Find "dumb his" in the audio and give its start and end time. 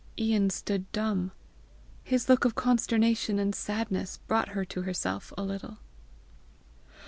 0.91-2.27